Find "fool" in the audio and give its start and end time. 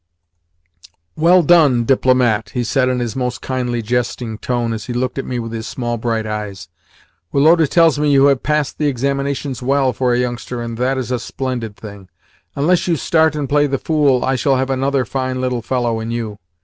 13.77-14.25